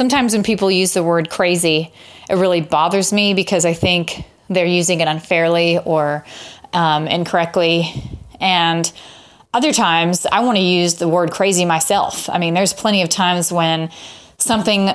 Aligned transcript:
sometimes 0.00 0.32
when 0.32 0.42
people 0.42 0.70
use 0.70 0.94
the 0.94 1.02
word 1.02 1.28
crazy, 1.28 1.92
it 2.30 2.32
really 2.36 2.62
bothers 2.62 3.12
me 3.12 3.34
because 3.34 3.66
I 3.66 3.74
think 3.74 4.24
they're 4.48 4.64
using 4.64 5.02
it 5.02 5.08
unfairly 5.08 5.76
or 5.76 6.24
um, 6.72 7.06
incorrectly. 7.06 7.92
And 8.40 8.90
other 9.52 9.74
times, 9.74 10.24
I 10.24 10.40
want 10.40 10.56
to 10.56 10.62
use 10.62 10.94
the 10.94 11.06
word 11.06 11.32
crazy 11.32 11.66
myself. 11.66 12.30
I 12.30 12.38
mean, 12.38 12.54
there's 12.54 12.72
plenty 12.72 13.02
of 13.02 13.10
times 13.10 13.52
when 13.52 13.90
something 14.38 14.88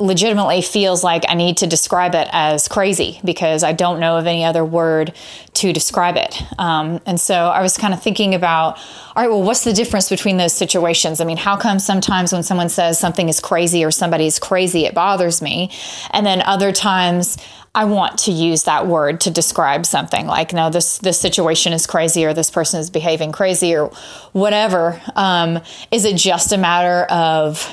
legitimately 0.00 0.62
feels 0.62 1.02
like 1.02 1.24
I 1.28 1.34
need 1.34 1.56
to 1.56 1.66
describe 1.66 2.14
it 2.14 2.28
as 2.30 2.68
crazy 2.68 3.20
because 3.24 3.64
I 3.64 3.72
don't 3.72 3.98
know 3.98 4.16
of 4.16 4.26
any 4.26 4.44
other 4.44 4.64
word 4.64 5.12
to 5.54 5.72
describe 5.72 6.16
it. 6.16 6.40
Um, 6.56 7.00
and 7.04 7.20
so 7.20 7.34
I 7.34 7.62
was 7.62 7.76
kind 7.76 7.92
of 7.92 8.00
thinking 8.00 8.34
about, 8.36 8.78
all 9.16 9.22
right, 9.22 9.28
well, 9.28 9.42
what's 9.42 9.64
the 9.64 9.72
difference 9.72 10.08
between 10.08 10.36
those 10.36 10.52
situations? 10.52 11.20
I 11.20 11.24
mean, 11.24 11.36
how 11.36 11.56
come 11.56 11.80
sometimes 11.80 12.32
when 12.32 12.44
someone 12.44 12.68
says 12.68 12.96
something 12.96 13.28
is 13.28 13.40
crazy 13.40 13.84
or 13.84 13.90
somebody 13.90 14.26
is 14.26 14.38
crazy, 14.38 14.84
it 14.84 14.94
bothers 14.94 15.42
me? 15.42 15.72
And 16.10 16.24
then 16.24 16.42
other 16.42 16.70
times, 16.70 17.36
I 17.74 17.84
want 17.84 18.18
to 18.20 18.32
use 18.32 18.64
that 18.64 18.86
word 18.86 19.20
to 19.22 19.30
describe 19.30 19.84
something 19.84 20.26
like, 20.26 20.52
no, 20.52 20.70
this 20.70 20.98
this 20.98 21.20
situation 21.20 21.72
is 21.72 21.86
crazy, 21.86 22.24
or 22.24 22.34
this 22.34 22.50
person 22.50 22.80
is 22.80 22.90
behaving 22.90 23.30
crazy, 23.30 23.74
or 23.76 23.92
whatever. 24.32 25.00
Um, 25.14 25.60
is 25.90 26.04
it 26.04 26.16
just 26.16 26.50
a 26.50 26.58
matter 26.58 27.02
of 27.04 27.68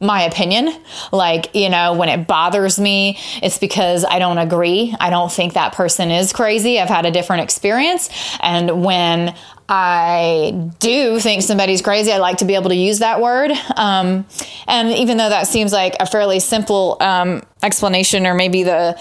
my 0.00 0.22
opinion. 0.22 0.74
Like, 1.12 1.54
you 1.54 1.70
know, 1.70 1.94
when 1.94 2.08
it 2.08 2.26
bothers 2.26 2.78
me, 2.78 3.18
it's 3.42 3.58
because 3.58 4.04
I 4.04 4.18
don't 4.18 4.38
agree. 4.38 4.94
I 4.98 5.10
don't 5.10 5.30
think 5.30 5.54
that 5.54 5.72
person 5.74 6.10
is 6.10 6.32
crazy. 6.32 6.80
I've 6.80 6.88
had 6.88 7.06
a 7.06 7.10
different 7.10 7.42
experience. 7.42 8.10
And 8.40 8.84
when 8.84 9.34
I 9.68 10.70
do 10.78 11.18
think 11.20 11.42
somebody's 11.42 11.80
crazy, 11.80 12.12
I 12.12 12.18
like 12.18 12.38
to 12.38 12.44
be 12.44 12.54
able 12.54 12.70
to 12.70 12.76
use 12.76 12.98
that 12.98 13.20
word. 13.20 13.50
Um, 13.76 14.26
and 14.66 14.90
even 14.90 15.16
though 15.16 15.30
that 15.30 15.46
seems 15.46 15.72
like 15.72 15.96
a 16.00 16.06
fairly 16.06 16.40
simple 16.40 16.98
um, 17.00 17.42
explanation, 17.62 18.26
or 18.26 18.34
maybe 18.34 18.62
the, 18.62 18.98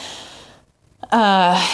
uh, 1.11 1.67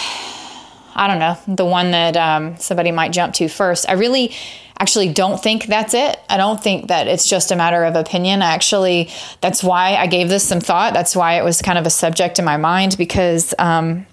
I 0.96 1.08
don't 1.08 1.20
know, 1.20 1.38
the 1.56 1.66
one 1.66 1.92
that 1.92 2.18
um, 2.18 2.58
somebody 2.58 2.92
might 2.92 3.12
jump 3.12 3.36
to 3.36 3.48
first, 3.48 3.88
I 3.88 3.94
really 3.94 4.34
actually 4.80 5.12
don't 5.12 5.42
think 5.42 5.66
that's 5.66 5.94
it. 5.94 6.20
I 6.30 6.38
don't 6.38 6.62
think 6.62 6.88
that 6.88 7.08
it's 7.08 7.28
just 7.28 7.52
a 7.52 7.56
matter 7.56 7.84
of 7.84 7.96
opinion. 7.96 8.42
Actually, 8.42 9.10
that's 9.42 9.64
why 9.64 9.96
I 9.96 10.08
gave 10.08 10.30
this 10.30 10.48
some 10.48 10.62
thought. 10.62 10.94
That's 10.94 11.16
why 11.16 11.34
it 11.34 11.44
was 11.44 11.62
kind 11.62 11.78
of 11.78 11.86
a 11.86 11.90
subject 11.90 12.40
in 12.40 12.46
my 12.46 12.58
mind 12.58 12.98
because 12.98 13.54
um, 13.60 14.06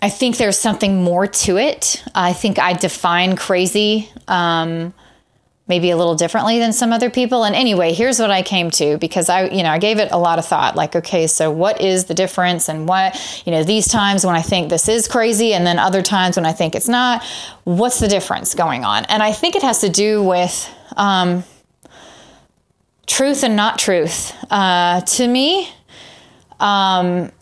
I 0.00 0.08
think 0.08 0.38
there's 0.38 0.58
something 0.58 1.02
more 1.02 1.26
to 1.26 1.58
it. 1.58 2.02
I 2.14 2.32
think 2.32 2.58
I 2.58 2.72
define 2.72 3.36
crazy. 3.36 4.08
Um, 4.26 4.94
maybe 5.72 5.88
a 5.88 5.96
little 5.96 6.14
differently 6.14 6.58
than 6.58 6.70
some 6.70 6.92
other 6.92 7.08
people. 7.08 7.44
And 7.44 7.56
anyway, 7.56 7.94
here's 7.94 8.18
what 8.18 8.30
I 8.30 8.42
came 8.42 8.70
to 8.72 8.98
because 8.98 9.30
I, 9.30 9.48
you 9.48 9.62
know, 9.62 9.70
I 9.70 9.78
gave 9.78 9.98
it 9.98 10.12
a 10.12 10.18
lot 10.18 10.38
of 10.38 10.44
thought 10.44 10.76
like, 10.76 10.94
okay, 10.94 11.26
so 11.26 11.50
what 11.50 11.80
is 11.80 12.04
the 12.04 12.12
difference 12.12 12.68
and 12.68 12.86
what, 12.86 13.42
you 13.46 13.52
know, 13.52 13.64
these 13.64 13.88
times 13.88 14.26
when 14.26 14.34
I 14.34 14.42
think 14.42 14.68
this 14.68 14.86
is 14.86 15.08
crazy 15.08 15.54
and 15.54 15.66
then 15.66 15.78
other 15.78 16.02
times 16.02 16.36
when 16.36 16.44
I 16.44 16.52
think 16.52 16.74
it's 16.74 16.88
not, 16.88 17.24
what's 17.64 18.00
the 18.00 18.06
difference 18.06 18.54
going 18.54 18.84
on? 18.84 19.06
And 19.06 19.22
I 19.22 19.32
think 19.32 19.56
it 19.56 19.62
has 19.62 19.80
to 19.80 19.88
do 19.88 20.22
with, 20.22 20.68
um, 20.98 21.42
truth 23.06 23.42
and 23.42 23.56
not 23.56 23.78
truth. 23.78 24.34
Uh, 24.50 25.00
to 25.00 25.26
me, 25.26 25.70
um, 26.60 27.32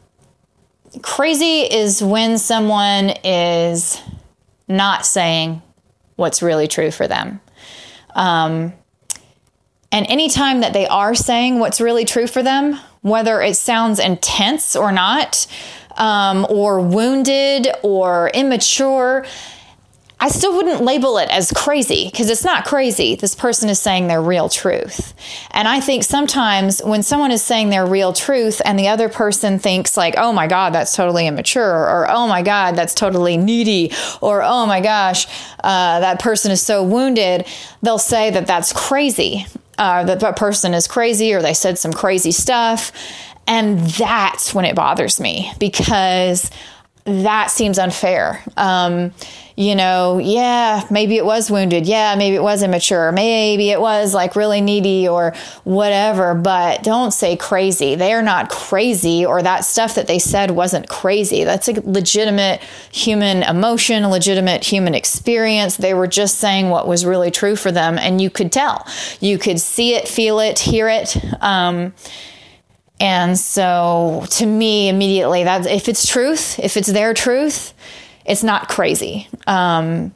crazy 1.02 1.62
is 1.62 2.00
when 2.00 2.38
someone 2.38 3.10
is 3.24 4.00
not 4.68 5.04
saying 5.04 5.62
what's 6.14 6.42
really 6.42 6.68
true 6.68 6.92
for 6.92 7.08
them. 7.08 7.40
Um, 8.14 8.72
and 9.92 10.06
anytime 10.08 10.60
that 10.60 10.72
they 10.72 10.86
are 10.86 11.14
saying 11.14 11.58
what's 11.58 11.80
really 11.80 12.04
true 12.04 12.26
for 12.26 12.42
them, 12.42 12.78
whether 13.02 13.40
it 13.40 13.56
sounds 13.56 13.98
intense 13.98 14.76
or 14.76 14.92
not, 14.92 15.46
um, 15.96 16.46
or 16.48 16.80
wounded 16.80 17.68
or 17.82 18.30
immature, 18.34 19.26
I 20.22 20.28
still 20.28 20.54
wouldn't 20.54 20.82
label 20.82 21.16
it 21.16 21.30
as 21.30 21.50
crazy 21.50 22.10
because 22.10 22.28
it's 22.28 22.44
not 22.44 22.66
crazy. 22.66 23.14
This 23.14 23.34
person 23.34 23.70
is 23.70 23.78
saying 23.78 24.06
their 24.06 24.20
real 24.20 24.50
truth. 24.50 25.14
And 25.50 25.66
I 25.66 25.80
think 25.80 26.04
sometimes 26.04 26.82
when 26.84 27.02
someone 27.02 27.30
is 27.30 27.42
saying 27.42 27.70
their 27.70 27.86
real 27.86 28.12
truth 28.12 28.60
and 28.62 28.78
the 28.78 28.88
other 28.88 29.08
person 29.08 29.58
thinks, 29.58 29.96
like, 29.96 30.14
oh 30.18 30.30
my 30.30 30.46
God, 30.46 30.74
that's 30.74 30.94
totally 30.94 31.26
immature, 31.26 31.64
or 31.64 32.06
oh 32.10 32.28
my 32.28 32.42
God, 32.42 32.76
that's 32.76 32.94
totally 32.94 33.38
needy, 33.38 33.92
or 34.20 34.42
oh 34.42 34.66
my 34.66 34.82
gosh, 34.82 35.26
uh, 35.64 36.00
that 36.00 36.20
person 36.20 36.52
is 36.52 36.60
so 36.60 36.84
wounded, 36.84 37.46
they'll 37.80 37.98
say 37.98 38.28
that 38.30 38.46
that's 38.46 38.74
crazy, 38.74 39.46
uh, 39.78 40.04
that 40.04 40.20
that 40.20 40.36
person 40.36 40.74
is 40.74 40.86
crazy, 40.86 41.32
or 41.32 41.40
they 41.40 41.54
said 41.54 41.78
some 41.78 41.94
crazy 41.94 42.32
stuff. 42.32 42.92
And 43.46 43.80
that's 43.80 44.54
when 44.54 44.66
it 44.66 44.76
bothers 44.76 45.18
me 45.18 45.50
because 45.58 46.50
that 47.04 47.50
seems 47.50 47.78
unfair. 47.78 48.42
Um, 48.56 49.12
you 49.56 49.74
know, 49.74 50.16
yeah, 50.16 50.86
maybe 50.90 51.18
it 51.18 51.24
was 51.26 51.50
wounded. 51.50 51.86
Yeah, 51.86 52.14
maybe 52.16 52.34
it 52.34 52.42
was 52.42 52.62
immature. 52.62 53.12
Maybe 53.12 53.70
it 53.70 53.78
was 53.78 54.14
like 54.14 54.34
really 54.34 54.62
needy 54.62 55.06
or 55.06 55.34
whatever, 55.64 56.34
but 56.34 56.82
don't 56.82 57.10
say 57.10 57.36
crazy. 57.36 57.94
They 57.94 58.14
are 58.14 58.22
not 58.22 58.48
crazy, 58.48 59.26
or 59.26 59.42
that 59.42 59.66
stuff 59.66 59.96
that 59.96 60.06
they 60.06 60.18
said 60.18 60.52
wasn't 60.52 60.88
crazy. 60.88 61.44
That's 61.44 61.68
a 61.68 61.74
legitimate 61.82 62.62
human 62.90 63.42
emotion, 63.42 64.04
a 64.04 64.08
legitimate 64.08 64.64
human 64.64 64.94
experience. 64.94 65.76
They 65.76 65.92
were 65.92 66.06
just 66.06 66.38
saying 66.38 66.70
what 66.70 66.88
was 66.88 67.04
really 67.04 67.30
true 67.30 67.54
for 67.56 67.70
them, 67.70 67.98
and 67.98 68.18
you 68.18 68.30
could 68.30 68.52
tell. 68.52 68.86
You 69.20 69.36
could 69.36 69.60
see 69.60 69.94
it, 69.94 70.08
feel 70.08 70.40
it, 70.40 70.58
hear 70.58 70.88
it. 70.88 71.14
Um, 71.42 71.92
and 73.00 73.38
so 73.38 74.26
to 74.32 74.46
me, 74.46 74.88
immediately, 74.88 75.44
that 75.44 75.66
if 75.66 75.88
it's 75.88 76.06
truth, 76.06 76.58
if 76.58 76.76
it's 76.76 76.92
their 76.92 77.14
truth, 77.14 77.72
it's 78.26 78.42
not 78.42 78.68
crazy. 78.68 79.26
Um, 79.46 80.14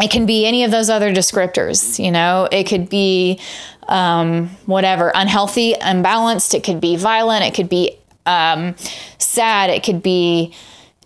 it 0.00 0.10
can 0.10 0.24
be 0.24 0.46
any 0.46 0.64
of 0.64 0.70
those 0.70 0.88
other 0.88 1.12
descriptors, 1.12 2.02
you 2.02 2.10
know, 2.10 2.48
it 2.52 2.64
could 2.64 2.88
be 2.88 3.40
um, 3.88 4.48
whatever, 4.66 5.10
unhealthy, 5.14 5.74
unbalanced, 5.80 6.54
it 6.54 6.62
could 6.64 6.80
be 6.80 6.96
violent, 6.96 7.44
it 7.44 7.54
could 7.54 7.68
be 7.68 7.98
um, 8.26 8.74
sad, 9.18 9.70
it 9.70 9.82
could 9.82 10.02
be 10.02 10.54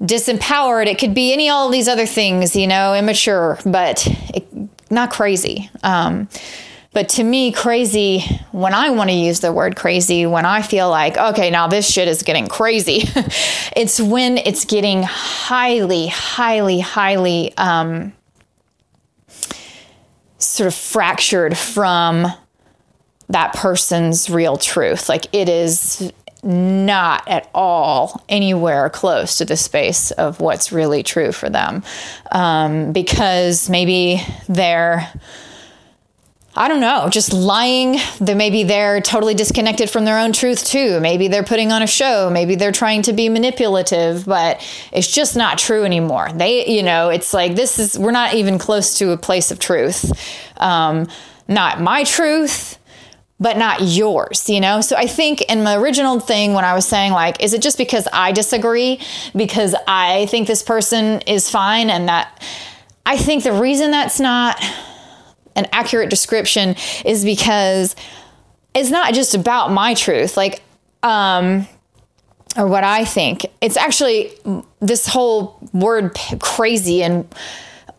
disempowered, 0.00 0.86
it 0.86 0.98
could 0.98 1.14
be 1.14 1.32
any 1.32 1.48
all 1.48 1.68
these 1.68 1.88
other 1.88 2.06
things, 2.06 2.56
you 2.56 2.66
know, 2.66 2.94
immature, 2.94 3.58
but 3.64 4.06
it, 4.34 4.46
not 4.90 5.12
crazy. 5.12 5.70
Um, 5.82 6.28
but 6.92 7.08
to 7.10 7.24
me, 7.24 7.52
crazy, 7.52 8.20
when 8.50 8.74
I 8.74 8.90
want 8.90 9.10
to 9.10 9.16
use 9.16 9.40
the 9.40 9.52
word 9.52 9.76
crazy, 9.76 10.26
when 10.26 10.44
I 10.44 10.60
feel 10.62 10.90
like, 10.90 11.16
okay, 11.16 11.48
now 11.50 11.68
this 11.68 11.88
shit 11.88 12.08
is 12.08 12.22
getting 12.22 12.48
crazy, 12.48 13.02
it's 13.76 14.00
when 14.00 14.38
it's 14.38 14.64
getting 14.64 15.04
highly, 15.04 16.08
highly, 16.08 16.80
highly 16.80 17.56
um, 17.56 18.12
sort 20.38 20.66
of 20.66 20.74
fractured 20.74 21.56
from 21.56 22.26
that 23.28 23.54
person's 23.54 24.28
real 24.28 24.56
truth. 24.56 25.08
Like 25.08 25.26
it 25.32 25.48
is 25.48 26.12
not 26.42 27.28
at 27.28 27.48
all 27.54 28.24
anywhere 28.28 28.90
close 28.90 29.36
to 29.36 29.44
the 29.44 29.56
space 29.56 30.10
of 30.12 30.40
what's 30.40 30.72
really 30.72 31.02
true 31.02 31.30
for 31.30 31.48
them 31.50 31.84
um, 32.32 32.92
because 32.92 33.68
maybe 33.68 34.20
they're 34.48 35.08
I 36.56 36.66
don't 36.66 36.80
know, 36.80 37.08
just 37.08 37.32
lying. 37.32 37.98
They 38.20 38.34
maybe 38.34 38.64
they're 38.64 39.00
totally 39.00 39.34
disconnected 39.34 39.88
from 39.88 40.04
their 40.04 40.18
own 40.18 40.32
truth 40.32 40.64
too. 40.64 40.98
Maybe 40.98 41.28
they're 41.28 41.44
putting 41.44 41.70
on 41.70 41.82
a 41.82 41.86
show. 41.86 42.28
Maybe 42.28 42.56
they're 42.56 42.72
trying 42.72 43.02
to 43.02 43.12
be 43.12 43.28
manipulative, 43.28 44.26
but 44.26 44.60
it's 44.92 45.12
just 45.12 45.36
not 45.36 45.58
true 45.58 45.84
anymore. 45.84 46.28
They, 46.34 46.66
you 46.66 46.82
know, 46.82 47.08
it's 47.08 47.32
like 47.32 47.54
this 47.54 47.78
is 47.78 47.96
we're 47.96 48.10
not 48.10 48.34
even 48.34 48.58
close 48.58 48.98
to 48.98 49.12
a 49.12 49.16
place 49.16 49.52
of 49.52 49.60
truth. 49.60 50.10
Um, 50.56 51.06
not 51.46 51.80
my 51.80 52.02
truth, 52.02 52.78
but 53.38 53.56
not 53.56 53.82
yours, 53.82 54.48
you 54.48 54.60
know? 54.60 54.80
So 54.80 54.96
I 54.96 55.06
think 55.06 55.42
in 55.42 55.62
my 55.62 55.76
original 55.76 56.18
thing, 56.18 56.52
when 56.52 56.64
I 56.64 56.74
was 56.74 56.86
saying, 56.86 57.12
like, 57.12 57.42
is 57.42 57.54
it 57.54 57.62
just 57.62 57.78
because 57.78 58.08
I 58.12 58.32
disagree? 58.32 59.00
Because 59.36 59.74
I 59.86 60.26
think 60.26 60.48
this 60.48 60.62
person 60.62 61.20
is 61.22 61.48
fine 61.48 61.90
and 61.90 62.08
that 62.08 62.42
I 63.06 63.16
think 63.16 63.44
the 63.44 63.52
reason 63.52 63.92
that's 63.92 64.20
not 64.20 64.60
an 65.56 65.66
accurate 65.72 66.10
description 66.10 66.76
is 67.04 67.24
because 67.24 67.96
it's 68.74 68.90
not 68.90 69.14
just 69.14 69.34
about 69.34 69.72
my 69.72 69.94
truth, 69.94 70.36
like, 70.36 70.62
um, 71.02 71.66
or 72.56 72.66
what 72.66 72.84
I 72.84 73.04
think. 73.04 73.46
It's 73.60 73.76
actually 73.76 74.32
this 74.80 75.06
whole 75.06 75.58
word 75.72 76.16
crazy 76.40 77.02
and 77.02 77.32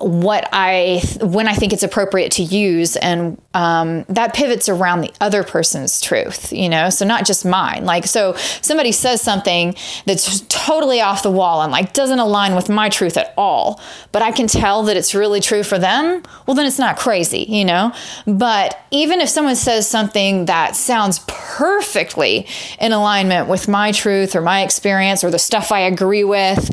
what 0.02 0.50
I 0.52 1.02
when 1.22 1.48
I 1.48 1.54
think 1.54 1.74
it's 1.74 1.84
appropriate 1.84 2.32
to 2.34 2.44
use, 2.44 2.96
and 2.96 3.42
um, 3.54 4.04
that 4.10 4.34
pivots 4.34 4.70
around 4.70 5.02
the 5.02 5.14
other 5.22 5.44
person's 5.44 6.02
truth, 6.02 6.52
you 6.52 6.70
know. 6.70 6.90
So 6.90 7.06
not 7.06 7.26
just 7.26 7.46
mine. 7.46 7.86
Like 7.86 8.06
so, 8.06 8.34
somebody 8.62 8.92
says 8.92 9.22
something 9.22 9.76
that's 10.06 10.42
totally 10.50 11.02
off 11.02 11.24
the 11.24 11.32
wall 11.32 11.62
and 11.62 11.72
like 11.72 11.94
doesn't 11.94 12.20
align 12.20 12.56
with 12.56 12.70
my 12.70 12.90
truth 12.90 13.18
at 13.18 13.34
all, 13.38 13.82
but 14.12 14.22
I 14.22 14.32
can 14.32 14.48
tell 14.48 14.84
that 14.84 14.98
it's 14.98 15.14
really 15.14 15.40
true 15.40 15.64
for 15.64 15.78
them. 15.78 16.24
Well, 16.46 16.56
then 16.56 16.66
it's 16.66 16.80
not 16.80 16.98
crazy, 16.98 17.46
you 17.48 17.66
know. 17.66 17.94
But 18.26 18.80
even 18.92 19.22
if 19.22 19.30
someone 19.30 19.56
says 19.56 19.88
something 19.88 20.46
that 20.46 20.76
sounds 20.76 21.20
perfectly 21.28 22.48
in 22.80 22.92
alignment 22.92 23.48
with 23.48 23.68
my 23.68 23.92
truth 23.92 24.36
or 24.36 24.42
my 24.42 24.64
experience 24.64 25.24
or 25.24 25.32
the 25.32 25.40
stuff 25.40 25.72
I 25.72 25.82
agree 25.82 26.24
with 26.24 26.70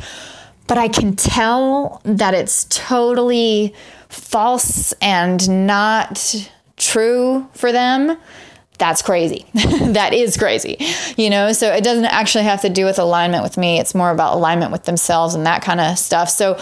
but 0.68 0.78
I 0.78 0.88
can 0.88 1.16
tell 1.16 2.00
that 2.04 2.34
it's 2.34 2.64
totally 2.64 3.74
false 4.08 4.92
and 5.00 5.66
not 5.66 6.46
true 6.76 7.48
for 7.54 7.72
them. 7.72 8.16
That's 8.78 9.02
crazy. 9.02 9.46
that 9.54 10.14
is 10.14 10.36
crazy. 10.36 10.76
You 11.16 11.30
know, 11.30 11.52
so 11.52 11.72
it 11.72 11.82
doesn't 11.82 12.04
actually 12.04 12.44
have 12.44 12.60
to 12.62 12.68
do 12.68 12.84
with 12.84 12.98
alignment 12.98 13.42
with 13.42 13.56
me. 13.56 13.80
It's 13.80 13.94
more 13.94 14.10
about 14.10 14.34
alignment 14.34 14.70
with 14.70 14.84
themselves 14.84 15.34
and 15.34 15.46
that 15.46 15.62
kind 15.62 15.80
of 15.80 15.98
stuff. 15.98 16.28
So, 16.28 16.52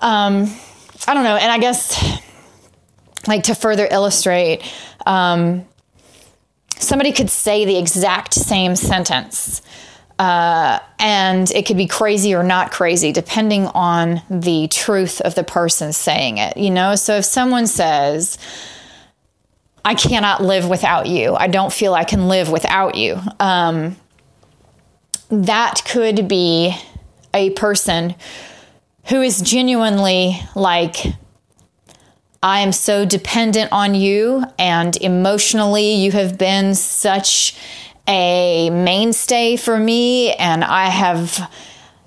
um, 0.00 0.52
I 1.06 1.14
don't 1.14 1.24
know. 1.24 1.36
And 1.36 1.52
I 1.52 1.58
guess, 1.58 2.20
like, 3.28 3.44
to 3.44 3.54
further 3.54 3.86
illustrate, 3.88 4.62
um, 5.06 5.66
somebody 6.78 7.12
could 7.12 7.30
say 7.30 7.64
the 7.64 7.78
exact 7.78 8.34
same 8.34 8.74
sentence 8.74 9.62
uh, 10.20 10.78
and 10.98 11.50
it 11.52 11.64
could 11.64 11.78
be 11.78 11.86
crazy 11.86 12.34
or 12.34 12.42
not 12.42 12.70
crazy 12.70 13.10
depending 13.10 13.66
on 13.68 14.20
the 14.28 14.68
truth 14.68 15.22
of 15.22 15.34
the 15.34 15.42
person 15.42 15.92
saying 15.94 16.36
it 16.36 16.56
you 16.58 16.70
know? 16.70 16.94
So 16.94 17.16
if 17.16 17.24
someone 17.24 17.66
says 17.66 18.38
i 19.82 19.94
cannot 19.94 20.42
live 20.42 20.68
without 20.68 21.06
you. 21.06 21.34
I 21.34 21.48
don't 21.48 21.72
feel 21.72 21.94
i 21.94 22.04
can 22.04 22.28
live 22.28 22.50
without 22.50 22.96
you 22.96 23.18
um, 23.40 23.96
that 25.30 25.82
could 25.86 26.28
be 26.28 26.76
a 27.32 27.50
person 27.50 28.14
who 29.06 29.22
is 29.22 29.40
genuinely 29.40 30.38
like 30.54 30.96
I 32.42 32.60
am 32.60 32.72
so 32.72 33.04
dependent 33.04 33.70
on 33.70 33.94
you, 33.94 34.44
and 34.58 34.96
emotionally, 34.96 35.92
you 35.92 36.10
have 36.12 36.38
been 36.38 36.74
such 36.74 37.54
a 38.10 38.70
mainstay 38.70 39.56
for 39.56 39.78
me, 39.78 40.34
and 40.34 40.64
I 40.64 40.86
have 40.86 41.50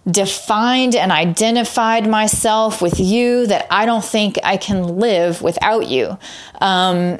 defined 0.09 0.95
and 0.95 1.11
identified 1.11 2.07
myself 2.07 2.81
with 2.81 2.99
you 2.99 3.47
that 3.47 3.65
I 3.71 3.85
don't 3.85 4.03
think 4.03 4.37
I 4.43 4.57
can 4.57 4.99
live 4.99 5.41
without 5.41 5.87
you. 5.87 6.17
Um, 6.59 7.19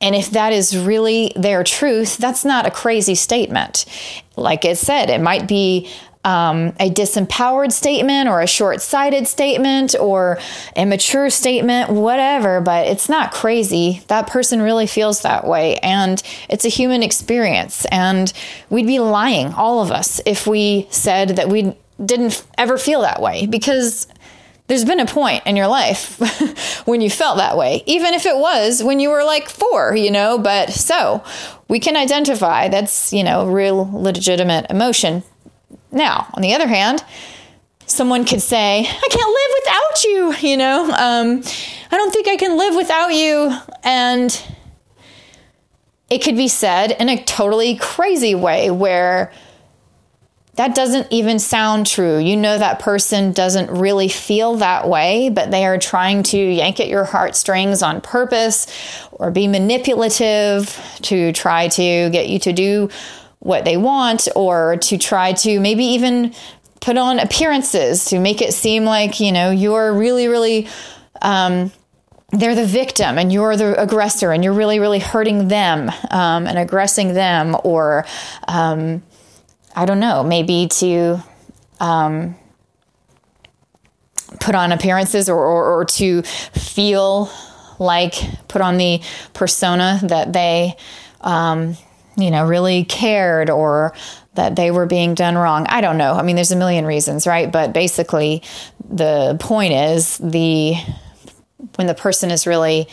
and 0.00 0.14
if 0.14 0.30
that 0.30 0.52
is 0.52 0.76
really 0.76 1.32
their 1.36 1.62
truth, 1.62 2.18
that's 2.18 2.44
not 2.44 2.66
a 2.66 2.70
crazy 2.70 3.14
statement. 3.14 3.84
Like 4.36 4.64
it 4.64 4.78
said, 4.78 5.10
it 5.10 5.20
might 5.20 5.46
be 5.46 5.88
um, 6.24 6.68
a 6.80 6.90
disempowered 6.90 7.70
statement 7.70 8.28
or 8.28 8.40
a 8.40 8.46
short 8.46 8.80
sighted 8.80 9.28
statement 9.28 9.94
or 9.98 10.38
immature 10.74 11.30
statement, 11.30 11.90
whatever, 11.90 12.60
but 12.60 12.86
it's 12.86 13.08
not 13.08 13.32
crazy. 13.32 14.02
That 14.08 14.26
person 14.26 14.62
really 14.62 14.86
feels 14.86 15.22
that 15.22 15.46
way. 15.46 15.76
And 15.78 16.22
it's 16.48 16.64
a 16.64 16.70
human 16.70 17.02
experience. 17.02 17.84
And 17.86 18.32
we'd 18.70 18.86
be 18.86 19.00
lying, 19.00 19.52
all 19.52 19.82
of 19.82 19.90
us, 19.90 20.20
if 20.24 20.46
we 20.46 20.86
said 20.90 21.30
that 21.30 21.48
we 21.48 21.76
didn't 22.04 22.44
ever 22.58 22.76
feel 22.78 23.02
that 23.02 23.20
way 23.20 23.46
because 23.46 24.08
there's 24.66 24.84
been 24.84 25.00
a 25.00 25.06
point 25.06 25.46
in 25.46 25.56
your 25.56 25.66
life 25.66 26.18
when 26.86 27.00
you 27.00 27.10
felt 27.10 27.36
that 27.36 27.56
way, 27.56 27.82
even 27.86 28.14
if 28.14 28.24
it 28.24 28.36
was 28.36 28.82
when 28.82 28.98
you 28.98 29.10
were 29.10 29.22
like 29.22 29.48
four, 29.48 29.94
you 29.94 30.10
know. 30.10 30.38
But 30.38 30.72
so 30.72 31.22
we 31.68 31.78
can 31.78 31.96
identify 31.96 32.68
that's, 32.68 33.12
you 33.12 33.22
know, 33.22 33.46
real 33.46 33.90
legitimate 33.92 34.66
emotion. 34.70 35.22
Now, 35.94 36.28
on 36.34 36.42
the 36.42 36.54
other 36.54 36.66
hand, 36.66 37.04
someone 37.86 38.24
could 38.24 38.42
say, 38.42 38.80
I 38.80 39.08
can't 39.10 39.30
live 39.30 39.54
without 39.62 40.04
you, 40.04 40.48
you 40.50 40.56
know, 40.56 40.84
um, 40.84 41.42
I 41.90 41.96
don't 41.96 42.12
think 42.12 42.28
I 42.28 42.36
can 42.36 42.58
live 42.58 42.74
without 42.74 43.14
you. 43.14 43.56
And 43.84 44.42
it 46.10 46.18
could 46.18 46.36
be 46.36 46.48
said 46.48 46.90
in 46.92 47.08
a 47.08 47.22
totally 47.22 47.76
crazy 47.76 48.34
way 48.34 48.70
where 48.70 49.32
that 50.54 50.74
doesn't 50.74 51.08
even 51.10 51.38
sound 51.38 51.86
true. 51.86 52.18
You 52.18 52.36
know, 52.36 52.58
that 52.58 52.78
person 52.78 53.32
doesn't 53.32 53.70
really 53.70 54.08
feel 54.08 54.56
that 54.56 54.88
way, 54.88 55.28
but 55.28 55.50
they 55.50 55.64
are 55.64 55.78
trying 55.78 56.22
to 56.24 56.38
yank 56.38 56.78
at 56.78 56.88
your 56.88 57.04
heartstrings 57.04 57.82
on 57.82 58.00
purpose 58.00 58.66
or 59.12 59.30
be 59.30 59.48
manipulative 59.48 60.80
to 61.02 61.32
try 61.32 61.68
to 61.68 62.10
get 62.10 62.28
you 62.28 62.38
to 62.40 62.52
do 62.52 62.88
what 63.44 63.64
they 63.64 63.76
want 63.76 64.26
or 64.34 64.78
to 64.78 64.98
try 64.98 65.32
to 65.34 65.60
maybe 65.60 65.84
even 65.84 66.34
put 66.80 66.96
on 66.96 67.18
appearances 67.18 68.06
to 68.06 68.18
make 68.18 68.42
it 68.42 68.52
seem 68.52 68.84
like, 68.84 69.20
you 69.20 69.30
know, 69.30 69.50
you're 69.50 69.92
really, 69.92 70.28
really, 70.28 70.66
um, 71.22 71.70
they're 72.30 72.54
the 72.54 72.66
victim 72.66 73.18
and 73.18 73.32
you're 73.32 73.56
the 73.56 73.80
aggressor 73.80 74.32
and 74.32 74.42
you're 74.42 74.54
really, 74.54 74.80
really 74.80 74.98
hurting 74.98 75.48
them 75.48 75.90
um, 76.10 76.46
and 76.46 76.58
aggressing 76.58 77.14
them, 77.14 77.54
or 77.64 78.06
um, 78.48 79.02
I 79.76 79.84
don't 79.84 80.00
know, 80.00 80.24
maybe 80.24 80.66
to 80.68 81.22
um, 81.80 82.36
put 84.40 84.54
on 84.54 84.72
appearances 84.72 85.28
or, 85.28 85.36
or, 85.36 85.80
or 85.80 85.84
to 85.84 86.22
feel 86.22 87.30
like 87.78 88.14
put 88.48 88.62
on 88.62 88.78
the 88.78 89.02
persona 89.34 90.00
that 90.04 90.32
they 90.32 90.76
um, 91.20 91.76
you 92.16 92.30
know, 92.30 92.46
really 92.46 92.84
cared 92.84 93.50
or 93.50 93.94
that 94.34 94.56
they 94.56 94.70
were 94.70 94.86
being 94.86 95.14
done 95.14 95.36
wrong. 95.36 95.66
I 95.68 95.80
don't 95.80 95.98
know. 95.98 96.14
I 96.14 96.22
mean, 96.22 96.36
there's 96.36 96.52
a 96.52 96.56
million 96.56 96.86
reasons, 96.86 97.26
right? 97.26 97.50
But 97.50 97.72
basically, 97.72 98.42
the 98.88 99.36
point 99.40 99.72
is 99.72 100.18
the 100.18 100.74
when 101.76 101.86
the 101.86 101.94
person 101.94 102.30
is 102.30 102.46
really 102.46 102.88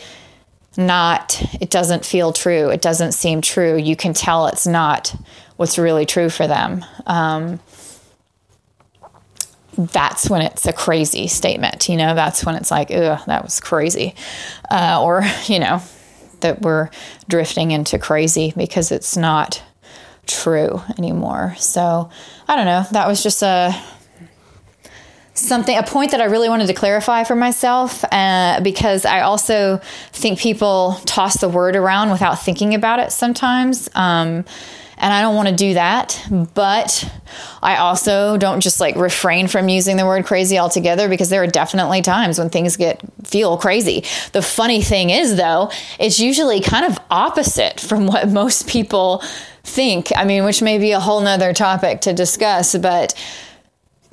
not, 0.76 1.42
it 1.60 1.70
doesn't 1.70 2.04
feel 2.04 2.32
true. 2.32 2.70
It 2.70 2.80
doesn't 2.80 3.12
seem 3.12 3.40
true. 3.40 3.76
You 3.76 3.96
can 3.96 4.14
tell 4.14 4.46
it's 4.46 4.66
not 4.66 5.14
what's 5.56 5.78
really 5.78 6.06
true 6.06 6.30
for 6.30 6.46
them. 6.46 6.84
Um, 7.06 7.60
that's 9.76 10.28
when 10.28 10.42
it's 10.42 10.66
a 10.66 10.72
crazy 10.72 11.26
statement. 11.28 11.88
You 11.88 11.96
know, 11.96 12.14
that's 12.14 12.44
when 12.44 12.56
it's 12.56 12.70
like, 12.70 12.90
ugh, 12.90 13.20
that 13.26 13.42
was 13.42 13.60
crazy. 13.60 14.14
Uh, 14.70 15.00
or, 15.02 15.22
you 15.46 15.58
know, 15.58 15.82
that 16.42 16.62
we're 16.62 16.90
drifting 17.28 17.70
into 17.70 17.98
crazy 17.98 18.52
because 18.56 18.92
it's 18.92 19.16
not 19.16 19.62
true 20.26 20.80
anymore. 20.98 21.54
So 21.58 22.10
I 22.46 22.56
don't 22.56 22.66
know. 22.66 22.84
That 22.92 23.08
was 23.08 23.22
just 23.22 23.42
a 23.42 23.74
something 25.34 25.76
a 25.76 25.82
point 25.82 26.10
that 26.10 26.20
I 26.20 26.24
really 26.24 26.48
wanted 26.48 26.66
to 26.66 26.74
clarify 26.74 27.24
for 27.24 27.34
myself 27.34 28.04
uh, 28.12 28.60
because 28.62 29.04
I 29.04 29.22
also 29.22 29.80
think 30.12 30.38
people 30.38 30.98
toss 31.06 31.40
the 31.40 31.48
word 31.48 31.74
around 31.74 32.10
without 32.10 32.40
thinking 32.40 32.74
about 32.74 33.00
it 33.00 33.12
sometimes. 33.12 33.88
Um, 33.94 34.44
and 35.02 35.12
I 35.12 35.20
don't 35.20 35.34
want 35.34 35.48
to 35.48 35.54
do 35.54 35.74
that. 35.74 36.24
But 36.54 37.12
I 37.60 37.76
also 37.76 38.38
don't 38.38 38.60
just 38.60 38.80
like 38.80 38.94
refrain 38.94 39.48
from 39.48 39.68
using 39.68 39.96
the 39.96 40.06
word 40.06 40.24
crazy 40.24 40.58
altogether 40.58 41.08
because 41.08 41.28
there 41.28 41.42
are 41.42 41.48
definitely 41.48 42.02
times 42.02 42.38
when 42.38 42.48
things 42.48 42.76
get 42.76 43.02
feel 43.24 43.58
crazy. 43.58 44.04
The 44.32 44.42
funny 44.42 44.80
thing 44.80 45.10
is, 45.10 45.36
though, 45.36 45.70
it's 45.98 46.20
usually 46.20 46.60
kind 46.60 46.86
of 46.86 46.98
opposite 47.10 47.80
from 47.80 48.06
what 48.06 48.28
most 48.28 48.68
people 48.68 49.22
think. 49.64 50.12
I 50.16 50.24
mean, 50.24 50.44
which 50.44 50.62
may 50.62 50.78
be 50.78 50.92
a 50.92 51.00
whole 51.00 51.20
nother 51.20 51.52
topic 51.52 52.00
to 52.02 52.12
discuss, 52.12 52.76
but 52.76 53.14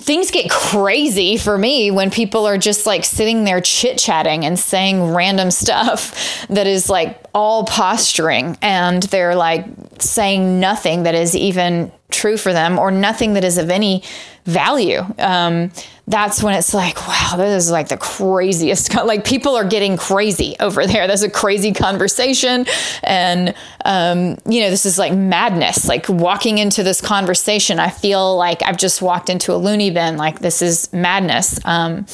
things 0.00 0.30
get 0.30 0.50
crazy 0.50 1.36
for 1.36 1.58
me 1.58 1.90
when 1.90 2.10
people 2.10 2.46
are 2.46 2.56
just 2.56 2.86
like 2.86 3.04
sitting 3.04 3.44
there 3.44 3.60
chit 3.60 3.98
chatting 3.98 4.46
and 4.46 4.58
saying 4.58 5.12
random 5.12 5.50
stuff 5.50 6.46
that 6.48 6.66
is 6.66 6.88
like 6.88 7.22
all 7.34 7.64
posturing 7.64 8.56
and 8.62 9.02
they're 9.04 9.34
like 9.34 9.66
saying 9.98 10.58
nothing 10.58 11.02
that 11.02 11.14
is 11.14 11.36
even 11.36 11.92
true 12.10 12.38
for 12.38 12.52
them 12.52 12.78
or 12.78 12.90
nothing 12.90 13.34
that 13.34 13.44
is 13.44 13.58
of 13.58 13.70
any 13.70 14.02
value. 14.46 15.02
Um, 15.18 15.70
that's 16.10 16.42
when 16.42 16.54
it's 16.54 16.74
like, 16.74 17.06
wow, 17.06 17.34
this 17.36 17.64
is 17.64 17.70
like 17.70 17.88
the 17.88 17.96
craziest. 17.96 18.94
Like 18.94 19.24
people 19.24 19.56
are 19.56 19.64
getting 19.64 19.96
crazy 19.96 20.56
over 20.60 20.86
there. 20.86 21.06
That's 21.06 21.22
a 21.22 21.30
crazy 21.30 21.72
conversation, 21.72 22.66
and 23.02 23.54
um, 23.84 24.36
you 24.46 24.60
know, 24.62 24.70
this 24.70 24.84
is 24.86 24.98
like 24.98 25.12
madness. 25.12 25.86
Like 25.88 26.08
walking 26.08 26.58
into 26.58 26.82
this 26.82 27.00
conversation, 27.00 27.78
I 27.78 27.90
feel 27.90 28.36
like 28.36 28.62
I've 28.62 28.76
just 28.76 29.00
walked 29.00 29.30
into 29.30 29.52
a 29.52 29.56
loony 29.56 29.90
bin. 29.90 30.16
Like 30.16 30.40
this 30.40 30.62
is 30.62 30.92
madness. 30.92 31.64
Um, 31.64 32.06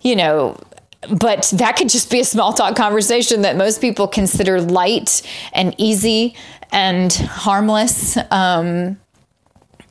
you 0.00 0.16
know, 0.16 0.58
but 1.10 1.52
that 1.54 1.76
could 1.76 1.88
just 1.88 2.10
be 2.10 2.20
a 2.20 2.24
small 2.24 2.52
talk 2.52 2.76
conversation 2.76 3.42
that 3.42 3.56
most 3.56 3.80
people 3.80 4.08
consider 4.08 4.60
light 4.60 5.22
and 5.52 5.74
easy 5.78 6.36
and 6.72 7.12
harmless. 7.12 8.16
Um, 8.30 8.98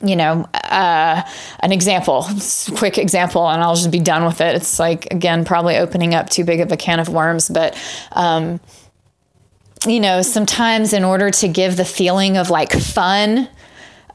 you 0.04 0.16
know, 0.16 0.46
uh, 0.54 1.22
an 1.60 1.72
example, 1.72 2.26
quick 2.76 2.98
example, 2.98 3.48
and 3.48 3.62
I'll 3.62 3.74
just 3.74 3.90
be 3.90 4.00
done 4.00 4.24
with 4.24 4.40
it. 4.40 4.54
It's 4.54 4.78
like, 4.78 5.06
again, 5.12 5.44
probably 5.44 5.76
opening 5.76 6.14
up 6.14 6.30
too 6.30 6.44
big 6.44 6.60
of 6.60 6.70
a 6.72 6.76
can 6.76 7.00
of 7.00 7.08
worms, 7.08 7.48
but, 7.48 7.76
um, 8.12 8.60
you 9.86 10.00
know, 10.00 10.22
sometimes 10.22 10.92
in 10.92 11.04
order 11.04 11.30
to 11.30 11.48
give 11.48 11.76
the 11.76 11.84
feeling 11.84 12.36
of 12.36 12.50
like 12.50 12.72
fun, 12.72 13.48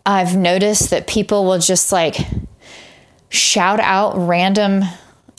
I've 0.05 0.35
noticed 0.35 0.89
that 0.89 1.07
people 1.07 1.45
will 1.45 1.59
just 1.59 1.91
like 1.91 2.17
shout 3.29 3.79
out 3.79 4.13
random 4.15 4.83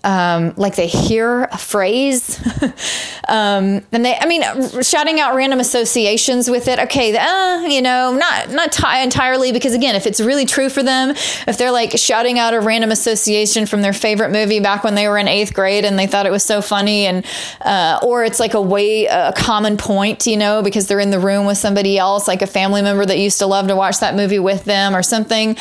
um, 0.04 0.54
like 0.57 0.76
they 0.76 0.87
hear 0.87 1.45
a 1.45 1.59
phrase 1.59 2.40
um, 3.28 3.83
and 3.92 4.04
they 4.04 4.16
i 4.16 4.26
mean 4.26 4.42
shouting 4.83 5.21
out 5.21 5.35
random 5.35 5.61
associations 5.61 6.49
with 6.49 6.69
it 6.69 6.78
okay 6.78 7.16
uh, 7.16 7.61
you 7.62 7.83
know 7.83 8.14
not 8.14 8.50
not 8.50 8.73
t- 8.73 9.02
entirely 9.02 9.52
because 9.52 9.75
again 9.75 9.95
if 9.95 10.07
it's 10.07 10.21
really 10.21 10.47
true 10.47 10.69
for 10.69 10.83
them 10.83 11.11
if 11.11 11.59
they're 11.59 11.71
like 11.71 11.97
shouting 11.99 12.38
out 12.38 12.54
a 12.54 12.61
random 12.61 12.90
association 12.90 13.66
from 13.66 13.83
their 13.83 13.92
favorite 13.92 14.30
movie 14.30 14.61
back 14.61 14.85
when 14.85 14.95
they 14.95 15.07
were 15.09 15.19
in 15.19 15.28
eighth 15.28 15.52
grade 15.52 15.85
and 15.85 15.99
they 15.99 16.07
thought 16.07 16.26
it 16.26 16.33
was 16.33 16.45
so 16.45 16.62
funny 16.62 17.07
and 17.07 17.25
uh, 17.62 17.99
or 18.02 18.25
it's 18.25 18.40
like 18.40 18.54
a 18.54 18.61
way 18.61 19.07
a 19.07 19.33
common 19.37 19.76
point 19.76 20.26
you 20.26 20.37
know 20.37 20.62
because 20.62 20.87
they're 20.87 21.00
in 21.00 21.11
the 21.11 21.21
room 21.21 21.47
with 21.47 21.59
somebody 21.59 21.99
else 21.99 22.26
like 22.26 22.42
a 22.42 22.47
family 22.47 22.80
member 22.83 23.04
that 23.04 23.19
used 23.19 23.38
to 23.38 23.47
love 23.47 23.69
to 23.69 23.76
watch 23.76 24.00
that 24.00 24.14
movie 24.14 24.38
with 24.38 24.64
them 24.64 24.97
or 24.97 25.02
something 25.02 25.57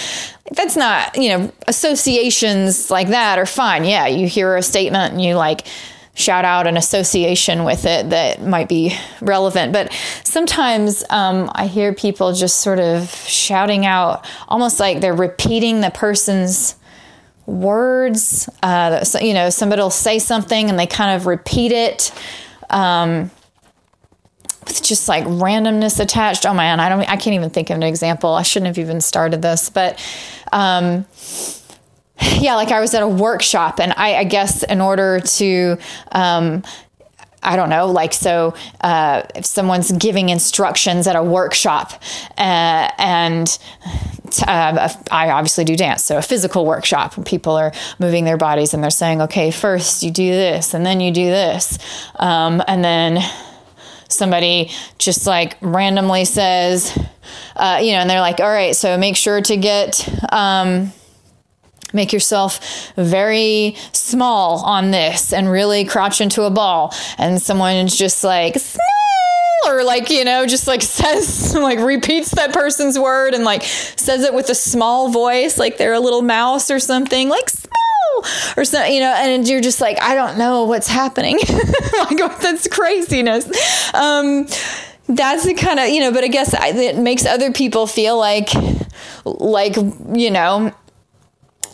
that's 0.52 0.76
not, 0.76 1.16
you 1.16 1.30
know, 1.30 1.52
associations 1.68 2.90
like 2.90 3.10
that 3.10 3.38
are 3.38 3.46
fine. 3.46 3.86
Yeah, 3.86 4.08
you 4.08 4.28
hear 4.28 4.56
a 4.56 4.64
statement 4.64 5.14
and 5.14 5.22
you 5.22 5.36
like 5.36 5.66
shout 6.20 6.44
out 6.44 6.68
an 6.68 6.76
association 6.76 7.64
with 7.64 7.86
it 7.86 8.10
that 8.10 8.44
might 8.44 8.68
be 8.68 8.94
relevant. 9.22 9.72
But 9.72 9.94
sometimes 10.24 11.04
um, 11.10 11.50
I 11.56 11.68
hear 11.68 11.94
people 11.94 12.34
just 12.34 12.60
sort 12.60 12.80
of 12.80 13.10
shouting 13.10 13.86
out, 13.86 14.26
almost 14.50 14.82
like 14.82 15.00
they're 15.00 15.16
repeating 15.16 15.80
the 15.80 15.92
person's 15.92 16.76
words. 17.46 18.50
Uh, 18.62 19.04
you 19.22 19.34
know, 19.34 19.50
somebody 19.50 19.82
will 19.82 19.90
say 19.90 20.20
something 20.20 20.70
and 20.70 20.78
they 20.78 20.88
kind 20.88 21.16
of 21.16 21.26
repeat 21.26 21.72
it. 21.72 22.12
Um, 22.70 23.32
just 24.82 25.08
like 25.08 25.24
randomness 25.26 26.00
attached. 26.00 26.46
Oh 26.46 26.54
man, 26.54 26.80
I 26.80 26.90
don't 26.90 27.02
I 27.02 27.18
can't 27.18 27.36
even 27.36 27.50
think 27.50 27.70
of 27.70 27.78
an 27.78 27.84
example. 27.84 28.34
I 28.34 28.44
shouldn't 28.44 28.68
have 28.68 28.78
even 28.78 29.02
started 29.02 29.42
this, 29.42 29.70
but 29.70 30.00
um 30.52 31.06
yeah, 32.40 32.56
like 32.56 32.70
I 32.70 32.80
was 32.80 32.94
at 32.94 33.04
a 33.04 33.08
workshop 33.08 33.80
and 33.80 33.94
I, 33.96 34.16
I 34.18 34.24
guess 34.24 34.64
in 34.64 34.82
order 34.82 35.20
to 35.20 35.78
um 36.12 36.64
I 37.42 37.56
don't 37.56 37.70
know, 37.70 37.88
like 37.88 38.14
so. 38.14 38.54
Uh, 38.82 39.24
if 39.36 39.46
someone's 39.46 39.92
giving 39.94 40.30
instructions 40.30 41.08
at 41.08 41.16
a 41.16 41.24
workshop, 41.24 41.94
uh, 42.38 42.92
and 42.98 43.58
uh, 44.46 44.94
I 45.10 45.30
obviously 45.30 45.64
do 45.64 45.76
dance, 45.76 46.04
so 46.04 46.18
a 46.18 46.22
physical 46.22 46.66
workshop, 46.66 47.26
people 47.26 47.54
are 47.56 47.72
moving 47.98 48.26
their 48.26 48.38
bodies 48.38 48.74
and 48.74 48.84
they're 48.84 48.90
saying, 48.90 49.22
"Okay, 49.22 49.52
first 49.52 50.04
you 50.04 50.12
do 50.12 50.30
this, 50.30 50.74
and 50.74 50.86
then 50.86 51.00
you 51.00 51.12
do 51.12 51.26
this, 51.26 51.78
um, 52.16 52.62
and 52.68 52.84
then 52.84 53.20
somebody 54.10 54.72
just 54.98 55.26
like 55.26 55.58
randomly 55.62 56.26
says, 56.26 56.98
uh, 57.56 57.80
you 57.82 57.92
know, 57.94 58.00
and 58.00 58.10
they're 58.10 58.22
like, 58.22 58.40
all 58.40 58.50
right, 58.50 58.76
so 58.76 58.98
make 58.98 59.16
sure 59.16 59.42
to 59.42 59.58
get, 59.58 60.08
um, 60.34 60.92
make 61.94 62.14
yourself 62.14 62.92
very 62.96 63.76
small 63.94 64.60
on 64.60 64.92
this 64.92 65.34
and 65.34 65.50
really 65.50 65.86
crouch 65.86 66.22
into 66.22 66.44
a 66.44 66.50
ball. 66.50 66.94
And 67.18 67.42
someone's 67.42 67.98
just 67.98 68.24
like, 68.24 68.56
small 68.56 68.86
or 69.68 69.84
like 69.84 70.10
you 70.10 70.24
know 70.24 70.46
just 70.46 70.68
like 70.68 70.82
says 71.00 71.54
like 71.56 71.80
repeats 71.80 72.32
that 72.32 72.54
person's 72.54 72.98
word 72.98 73.34
and 73.34 73.44
like 73.44 73.64
says 73.64 74.24
it 74.24 74.34
with 74.34 74.50
a 74.50 74.56
small 74.56 75.10
voice 75.10 75.58
like 75.58 75.78
they're 75.78 75.94
a 75.94 76.00
little 76.00 76.22
mouse 76.22 76.72
or 76.72 76.80
something 76.80 77.30
like 77.30 77.50
or 78.58 78.66
something, 78.66 78.94
you 78.94 79.00
know, 79.00 79.14
and 79.14 79.48
you're 79.48 79.62
just 79.62 79.82
like, 79.82 80.02
I 80.02 80.16
don't 80.16 80.38
know 80.38 80.66
what's 80.66 80.88
happening. 80.88 81.38
like, 81.98 82.18
that's 82.42 82.68
craziness. 82.68 83.46
Um, 83.94 84.48
that's 85.08 85.44
the 85.44 85.54
kind 85.56 85.80
of, 85.80 85.90
you 85.90 86.02
know, 86.02 86.12
but 86.12 86.24
I 86.24 86.28
guess 86.28 86.54
it 86.54 86.98
makes 86.98 87.26
other 87.26 87.52
people 87.52 87.88
feel 87.88 88.18
like, 88.18 88.50
like, 89.26 89.76
you 89.76 90.30
know, 90.32 90.74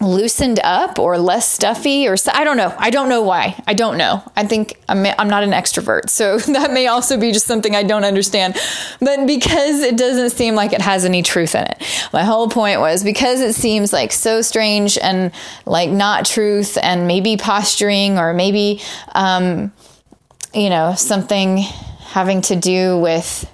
loosened 0.06 0.60
up 0.64 1.00
or 1.00 1.18
less 1.18 1.50
stuffy 1.50 2.08
or 2.08 2.16
I 2.32 2.44
don't 2.44 2.58
know. 2.58 2.74
I 2.78 2.90
don't 2.90 3.10
know 3.10 3.22
why. 3.22 3.62
I 3.68 3.74
don't 3.74 3.98
know. 3.98 4.24
I 4.36 4.46
think 4.46 4.80
I'm, 4.88 5.06
I'm 5.06 5.30
not 5.30 5.44
an 5.44 5.52
extrovert. 5.52 6.10
So 6.10 6.38
that 6.54 6.72
may 6.72 6.88
also 6.88 7.20
be 7.20 7.32
just 7.32 7.48
something 7.48 7.76
I 7.76 7.84
don't 7.84 8.06
understand. 8.06 8.56
But 9.00 9.26
because 9.26 9.82
it 9.82 9.98
doesn't 9.98 10.32
seem 10.32 10.56
like 10.56 10.74
it 10.74 10.82
has 10.82 11.06
any 11.06 11.22
truth 11.22 11.56
in 11.56 11.64
it. 11.64 11.84
My 12.14 12.24
whole 12.24 12.50
point 12.50 12.80
was 12.80 13.04
because 13.04 13.42
it 13.42 13.54
seems 13.54 13.92
like 13.92 14.12
so 14.12 14.42
strange 14.42 14.98
and 14.98 15.32
like 15.66 15.90
not 15.90 16.26
truth 16.26 16.78
and 16.82 17.08
maybe 17.08 17.38
posturing 17.38 18.18
or 18.18 18.34
maybe, 18.34 18.82
um, 19.14 19.72
you 20.54 20.70
know, 20.70 20.94
something 20.96 21.58
having 21.58 22.42
to 22.42 22.56
do 22.56 22.98
with 22.98 23.52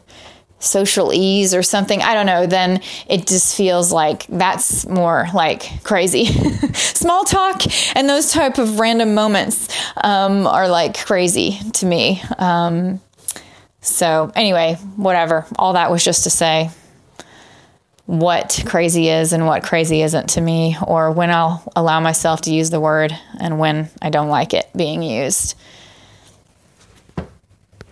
social 0.62 1.14
ease 1.14 1.54
or 1.54 1.64
something, 1.64 2.02
I 2.02 2.14
don't 2.14 2.26
know, 2.26 2.46
then 2.46 2.82
it 3.08 3.28
just 3.28 3.56
feels 3.56 3.92
like 3.92 4.26
that's 4.28 4.88
more 4.88 5.28
like 5.34 5.84
crazy. 5.84 6.26
Small 6.74 7.26
talk 7.26 7.62
and 7.96 8.08
those 8.08 8.32
type 8.32 8.58
of 8.58 8.80
random 8.80 9.14
moments 9.14 9.68
um, 9.98 10.48
are 10.48 10.70
like 10.70 10.98
crazy 11.06 11.60
to 11.74 11.86
me. 11.86 12.22
Um, 12.38 13.02
so, 13.82 14.32
anyway, 14.36 14.76
whatever. 14.96 15.46
All 15.58 15.74
that 15.74 15.90
was 15.90 16.04
just 16.04 16.24
to 16.24 16.30
say 16.30 16.70
what 18.06 18.64
crazy 18.66 19.10
is 19.10 19.34
and 19.34 19.48
what 19.48 19.64
crazy 19.64 20.02
isn't 20.02 20.32
to 20.32 20.42
me, 20.42 20.76
or 20.86 21.12
when 21.12 21.32
I'll 21.32 21.64
allow 21.76 22.00
myself 22.00 22.42
to 22.42 22.54
use 22.54 22.70
the 22.70 22.80
word 22.80 23.18
and 23.40 23.58
when 23.58 23.90
I 24.02 24.10
don't 24.10 24.30
like 24.30 24.54
it 24.54 24.70
being 24.76 25.02
used. 25.02 25.56